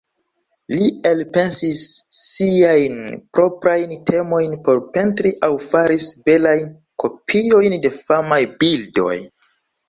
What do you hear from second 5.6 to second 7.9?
faris belajn kopiojn